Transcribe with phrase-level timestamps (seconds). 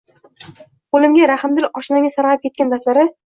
[0.95, 3.07] Qoʻlimga rahmatli oshnamning sargʻayib ketgan daftari.